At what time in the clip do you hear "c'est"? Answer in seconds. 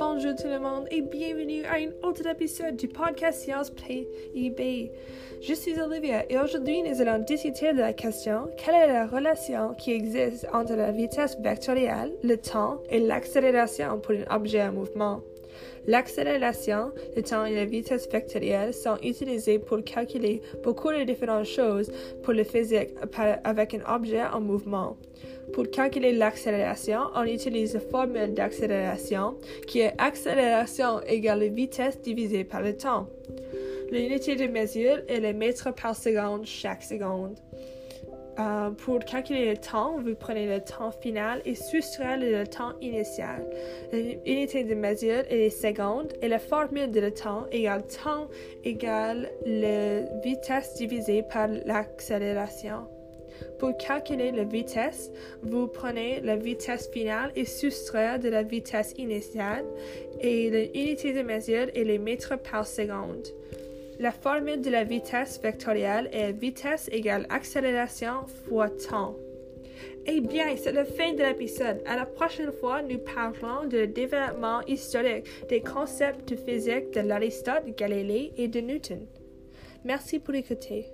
70.56-70.72